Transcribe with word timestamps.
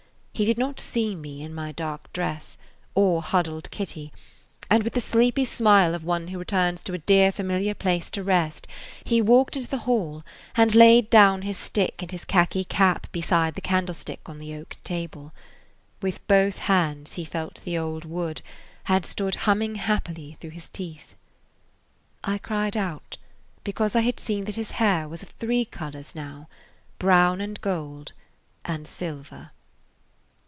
He 0.33 0.45
[Page 0.47 0.55
43] 0.55 0.55
did 0.55 0.67
not 0.69 0.79
see 0.79 1.13
me, 1.15 1.43
in 1.43 1.53
my 1.53 1.71
dark 1.71 2.11
dress, 2.13 2.57
or 2.95 3.21
huddled 3.21 3.69
Kitty, 3.69 4.11
and 4.71 4.81
with 4.81 4.93
the 4.93 4.99
sleepy 5.01 5.45
smile 5.45 5.93
of 5.93 6.03
one 6.03 6.29
who 6.29 6.39
returns 6.39 6.81
to 6.81 6.95
a 6.95 6.97
dear, 6.97 7.31
familiar 7.31 7.75
place 7.75 8.09
to 8.09 8.23
rest 8.23 8.65
he 9.03 9.21
walked 9.21 9.55
into 9.55 9.67
the 9.67 9.77
hall 9.85 10.23
and 10.55 10.73
laid 10.73 11.11
down 11.11 11.43
his 11.43 11.59
stick 11.59 12.01
and 12.01 12.09
his 12.09 12.25
khaki 12.25 12.63
cap 12.63 13.05
beside 13.11 13.53
the 13.53 13.61
candlestick 13.61 14.27
on 14.27 14.39
the 14.39 14.55
oak 14.55 14.77
table. 14.83 15.31
With 16.01 16.25
both 16.27 16.57
hands 16.57 17.13
he 17.13 17.23
felt 17.23 17.61
the 17.63 17.77
old 17.77 18.03
wood, 18.03 18.41
and 18.87 19.05
stood 19.05 19.35
humming 19.45 19.75
happily 19.75 20.37
through 20.39 20.51
his 20.57 20.69
teeth. 20.69 21.13
I 22.23 22.39
cried 22.39 22.75
out, 22.75 23.17
because 23.63 23.95
I 23.95 24.01
had 24.01 24.19
seen 24.19 24.45
that 24.45 24.55
his 24.55 24.71
hair 24.71 25.07
was 25.07 25.21
of 25.21 25.29
three 25.29 25.65
colors 25.65 26.15
now, 26.15 26.49
brown 26.97 27.41
and 27.41 27.61
gold 27.61 28.13
and 28.65 28.87
silver. 28.87 29.51